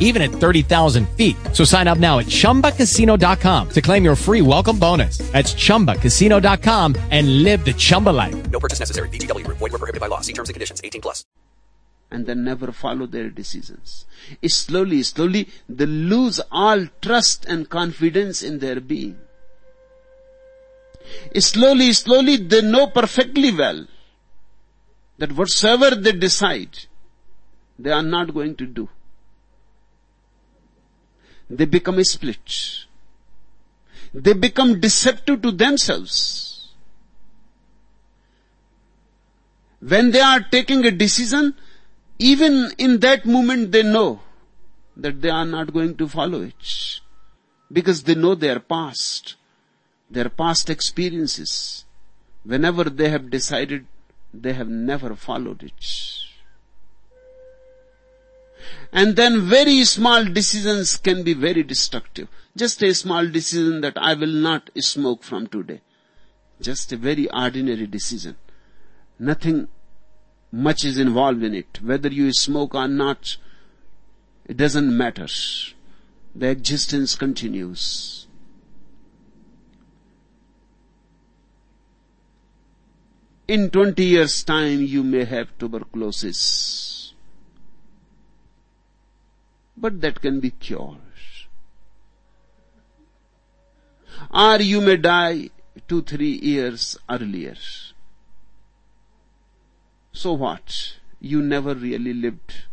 even 0.00 0.22
at 0.22 0.30
30,000 0.30 1.06
feet. 1.10 1.36
So 1.52 1.64
sign 1.64 1.86
up 1.86 1.98
now 1.98 2.20
at 2.20 2.26
chumbacasino.com 2.26 3.68
to 3.68 3.80
claim 3.82 4.04
your 4.04 4.16
free 4.16 4.40
welcome 4.40 4.78
bonus. 4.78 5.18
That's 5.32 5.52
chumbacasino.com 5.52 6.96
and 7.10 7.42
live 7.42 7.62
the 7.64 7.74
Chumba 7.74 8.10
life. 8.10 8.50
No 8.50 8.58
purchase 8.58 8.80
necessary. 8.80 9.10
VGW 9.10 9.44
Group. 9.44 9.58
Void 9.58 9.72
were 9.72 9.78
prohibited 9.78 10.00
by 10.00 10.06
law. 10.06 10.20
See 10.22 10.32
terms 10.32 10.48
and 10.48 10.54
conditions. 10.54 10.80
18 10.82 11.02
plus. 11.02 11.24
and 12.14 12.26
then 12.26 12.44
never 12.44 12.70
follow 12.70 13.06
their 13.06 13.28
decisions. 13.28 14.06
Slowly, 14.46 15.02
slowly, 15.02 15.48
they 15.68 15.86
lose 15.86 16.40
all 16.52 16.86
trust 17.02 17.44
and 17.46 17.68
confidence 17.68 18.42
in 18.42 18.60
their 18.60 18.80
being. 18.80 19.18
Slowly, 21.38 21.92
slowly, 21.92 22.36
they 22.36 22.62
know 22.62 22.86
perfectly 22.86 23.52
well 23.52 23.86
that 25.18 25.32
whatsoever 25.32 25.94
they 25.96 26.12
decide, 26.12 26.78
they 27.78 27.90
are 27.90 28.02
not 28.02 28.32
going 28.32 28.54
to 28.56 28.66
do. 28.66 28.88
They 31.50 31.64
become 31.66 31.98
a 31.98 32.04
split. 32.04 32.86
They 34.12 34.32
become 34.32 34.80
deceptive 34.80 35.42
to 35.42 35.50
themselves. 35.50 36.72
When 39.80 40.12
they 40.12 40.20
are 40.20 40.40
taking 40.40 40.84
a 40.86 40.90
decision, 40.90 41.54
even 42.18 42.72
in 42.78 43.00
that 43.00 43.26
moment 43.26 43.72
they 43.72 43.82
know 43.82 44.20
that 44.96 45.20
they 45.20 45.30
are 45.30 45.44
not 45.44 45.72
going 45.72 45.96
to 45.96 46.08
follow 46.08 46.42
it. 46.42 47.00
Because 47.70 48.04
they 48.04 48.14
know 48.14 48.34
their 48.34 48.60
past, 48.60 49.34
their 50.10 50.28
past 50.28 50.70
experiences. 50.70 51.84
Whenever 52.44 52.84
they 52.84 53.08
have 53.08 53.30
decided, 53.30 53.86
they 54.32 54.52
have 54.52 54.68
never 54.68 55.14
followed 55.16 55.62
it. 55.62 56.13
And 58.92 59.16
then 59.16 59.42
very 59.42 59.84
small 59.84 60.24
decisions 60.24 60.96
can 60.96 61.22
be 61.22 61.34
very 61.34 61.62
destructive. 61.62 62.28
Just 62.56 62.82
a 62.82 62.94
small 62.94 63.26
decision 63.26 63.80
that 63.80 63.96
I 63.96 64.14
will 64.14 64.32
not 64.32 64.70
smoke 64.78 65.22
from 65.24 65.46
today. 65.48 65.80
Just 66.60 66.92
a 66.92 66.96
very 66.96 67.28
ordinary 67.30 67.86
decision. 67.86 68.36
Nothing 69.18 69.68
much 70.52 70.84
is 70.84 70.98
involved 70.98 71.42
in 71.42 71.54
it. 71.54 71.80
Whether 71.82 72.08
you 72.08 72.32
smoke 72.32 72.74
or 72.74 72.86
not, 72.86 73.36
it 74.46 74.56
doesn't 74.56 74.96
matter. 74.96 75.26
The 76.34 76.48
existence 76.48 77.16
continues. 77.16 78.26
In 83.46 83.68
20 83.70 84.02
years 84.02 84.42
time 84.42 84.82
you 84.82 85.02
may 85.02 85.24
have 85.24 85.48
tuberculosis. 85.58 87.03
But 89.76 90.00
that 90.00 90.20
can 90.20 90.40
be 90.40 90.50
cured. 90.50 90.98
Or 94.32 94.60
you 94.60 94.80
may 94.80 94.96
die 94.96 95.50
two, 95.88 96.02
three 96.02 96.38
years 96.38 96.96
earlier. 97.08 97.56
So 100.12 100.32
what? 100.32 100.96
You 101.20 101.42
never 101.42 101.74
really 101.74 102.14
lived. 102.14 102.64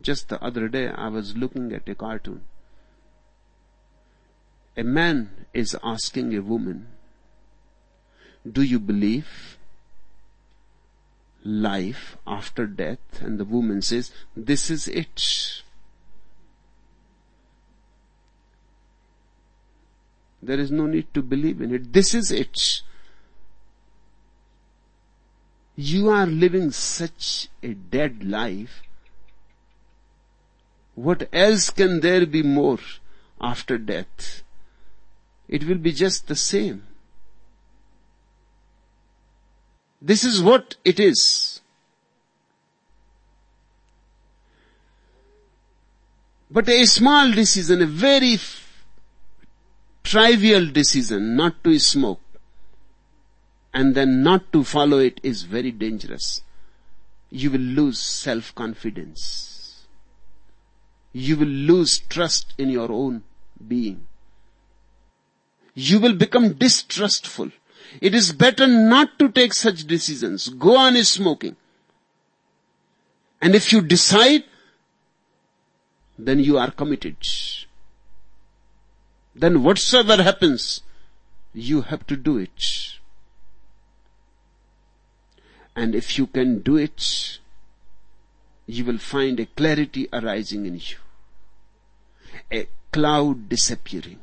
Just 0.00 0.28
the 0.28 0.42
other 0.42 0.68
day 0.68 0.88
I 0.88 1.08
was 1.08 1.36
looking 1.36 1.72
at 1.72 1.88
a 1.88 1.94
cartoon. 1.94 2.42
A 4.76 4.84
man 4.84 5.46
is 5.52 5.76
asking 5.82 6.34
a 6.36 6.40
woman, 6.40 6.86
do 8.50 8.62
you 8.62 8.78
believe 8.78 9.57
life 11.48 12.16
after 12.26 12.66
death? 12.66 13.20
And 13.20 13.38
the 13.38 13.44
woman 13.44 13.82
says, 13.82 14.12
this 14.36 14.70
is 14.70 14.86
it. 14.86 15.62
There 20.42 20.60
is 20.60 20.70
no 20.70 20.86
need 20.86 21.12
to 21.14 21.22
believe 21.22 21.60
in 21.60 21.74
it. 21.74 21.92
This 21.92 22.14
is 22.14 22.30
it. 22.30 22.82
You 25.74 26.10
are 26.10 26.26
living 26.26 26.70
such 26.70 27.48
a 27.62 27.74
dead 27.74 28.24
life. 28.24 28.82
What 30.94 31.28
else 31.32 31.70
can 31.70 32.00
there 32.00 32.26
be 32.26 32.42
more 32.42 32.78
after 33.40 33.78
death? 33.78 34.42
It 35.48 35.64
will 35.66 35.78
be 35.78 35.92
just 35.92 36.26
the 36.26 36.36
same. 36.36 36.82
This 40.00 40.24
is 40.24 40.42
what 40.42 40.76
it 40.84 41.00
is. 41.00 41.60
But 46.50 46.68
a 46.68 46.84
small 46.86 47.30
decision, 47.32 47.82
a 47.82 47.86
very 47.86 48.38
trivial 50.02 50.66
decision 50.66 51.36
not 51.36 51.62
to 51.64 51.78
smoke 51.78 52.20
and 53.74 53.94
then 53.94 54.22
not 54.22 54.50
to 54.52 54.64
follow 54.64 54.98
it 54.98 55.20
is 55.22 55.42
very 55.42 55.70
dangerous. 55.70 56.40
You 57.30 57.50
will 57.50 57.60
lose 57.60 57.98
self-confidence. 57.98 59.86
You 61.12 61.36
will 61.36 61.46
lose 61.46 61.98
trust 61.98 62.54
in 62.56 62.70
your 62.70 62.90
own 62.90 63.22
being. 63.66 64.06
You 65.74 66.00
will 66.00 66.14
become 66.14 66.54
distrustful. 66.54 67.50
It 68.00 68.14
is 68.14 68.32
better 68.32 68.66
not 68.66 69.18
to 69.18 69.28
take 69.28 69.54
such 69.54 69.86
decisions. 69.86 70.48
Go 70.48 70.76
on 70.76 70.96
smoking. 71.04 71.56
And 73.40 73.54
if 73.54 73.72
you 73.72 73.80
decide, 73.80 74.44
then 76.18 76.40
you 76.40 76.58
are 76.58 76.70
committed 76.70 77.16
then 79.38 79.62
whatsoever 79.62 80.22
happens, 80.22 80.82
you 81.54 81.82
have 81.82 82.06
to 82.08 82.16
do 82.16 82.38
it. 82.38 82.98
And 85.76 85.94
if 85.94 86.18
you 86.18 86.26
can 86.26 86.60
do 86.60 86.76
it, 86.76 87.38
you 88.66 88.84
will 88.84 88.98
find 88.98 89.38
a 89.38 89.46
clarity 89.46 90.08
arising 90.12 90.66
in 90.66 90.74
you. 90.74 90.96
A 92.50 92.68
cloud 92.92 93.48
disappearing. 93.48 94.18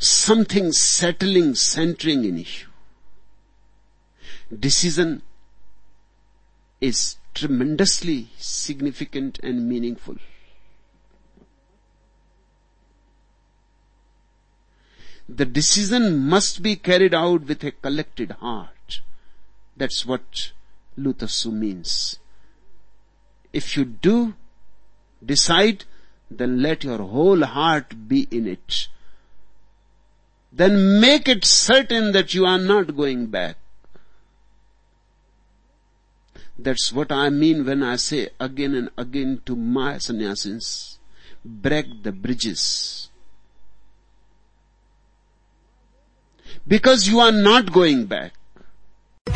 Something 0.00 0.72
settling, 0.72 1.54
centering 1.54 2.24
in 2.24 2.38
you. 2.38 2.66
Decision 4.58 5.20
is 6.80 7.16
tremendously 7.34 8.30
significant 8.38 9.38
and 9.42 9.68
meaningful. 9.68 10.16
The 15.28 15.44
decision 15.44 16.18
must 16.26 16.62
be 16.62 16.76
carried 16.76 17.14
out 17.14 17.42
with 17.42 17.62
a 17.62 17.70
collected 17.70 18.32
heart. 18.32 19.02
That's 19.76 20.06
what 20.06 20.52
Lu 20.96 21.12
Tzu 21.12 21.52
means. 21.52 22.18
If 23.52 23.76
you 23.76 23.84
do 23.84 24.34
decide, 25.24 25.84
then 26.30 26.62
let 26.62 26.84
your 26.84 26.98
whole 26.98 27.44
heart 27.44 28.08
be 28.08 28.26
in 28.30 28.48
it. 28.48 28.88
Then 30.52 31.00
make 31.00 31.28
it 31.28 31.44
certain 31.44 32.12
that 32.12 32.34
you 32.34 32.44
are 32.44 32.58
not 32.58 32.96
going 32.96 33.26
back. 33.26 33.56
That's 36.58 36.92
what 36.92 37.10
I 37.10 37.30
mean 37.30 37.64
when 37.64 37.82
I 37.82 37.96
say 37.96 38.30
again 38.38 38.74
and 38.74 38.90
again 38.98 39.40
to 39.46 39.56
my 39.56 39.94
sannyasins, 39.94 40.98
break 41.44 42.02
the 42.02 42.12
bridges. 42.12 43.08
Because 46.66 47.08
you 47.08 47.20
are 47.20 47.32
not 47.32 47.72
going 47.72 48.06
back. 48.06 48.34